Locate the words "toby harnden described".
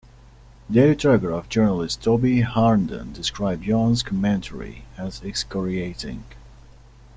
2.03-3.63